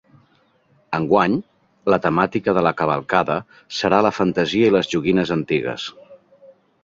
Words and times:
Enguany, 0.97 1.35
la 1.93 1.99
temàtica 2.05 2.55
de 2.59 2.63
la 2.69 2.71
cavalcada 2.79 3.37
serà 3.81 4.01
la 4.07 4.13
fantasia 4.21 4.71
i 4.71 4.75
les 4.79 4.89
joguines 4.95 5.35
antigues. 5.39 5.89